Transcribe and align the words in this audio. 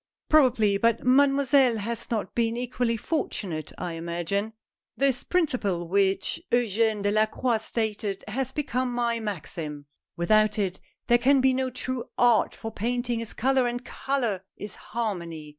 "Probably, 0.29 0.79
but 0.79 1.03
Mademoiselle 1.03 1.77
has 1.77 2.09
not 2.09 2.33
been 2.33 2.57
equally 2.57 2.97
fortunate, 2.97 3.71
I 3.77 3.93
imagine. 3.93 4.53
This 4.97 5.23
principle 5.23 5.87
which 5.87 6.41
Eugene 6.49 6.53
HOW 6.53 6.57
PICTURES 6.57 6.79
ARE 6.79 6.87
MADE. 6.87 7.05
141 7.05 7.27
Delacroix 7.27 7.57
stated, 7.59 8.23
has 8.27 8.51
become 8.51 8.91
my 8.93 9.19
maxim. 9.19 9.85
Without 10.17 10.57
it, 10.57 10.79
there 11.05 11.19
can 11.19 11.39
be 11.39 11.53
no 11.53 11.69
true 11.69 12.05
art, 12.17 12.55
for 12.55 12.71
painting 12.71 13.19
is 13.19 13.33
color, 13.33 13.67
and 13.67 13.85
color 13.85 14.43
is 14.57 14.73
harmony. 14.73 15.49